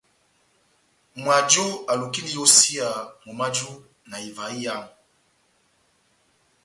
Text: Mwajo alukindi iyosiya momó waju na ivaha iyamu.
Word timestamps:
Mwajo 1.21 1.65
alukindi 1.91 2.31
iyosiya 2.33 2.89
momó 3.23 3.41
waju 3.43 3.69
na 4.09 4.17
ivaha 4.27 4.53
iyamu. 4.59 4.91